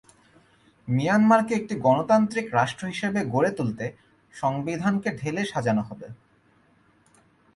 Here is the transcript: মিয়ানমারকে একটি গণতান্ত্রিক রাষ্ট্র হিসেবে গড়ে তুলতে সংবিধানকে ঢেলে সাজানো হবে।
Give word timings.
মিয়ানমারকে 0.87 1.53
একটি 1.55 1.75
গণতান্ত্রিক 1.85 2.47
রাষ্ট্র 2.53 2.83
হিসেবে 2.87 3.19
গড়ে 3.33 3.51
তুলতে 3.57 3.85
সংবিধানকে 4.33 5.09
ঢেলে 5.19 5.41
সাজানো 5.45 5.83
হবে। 5.89 6.07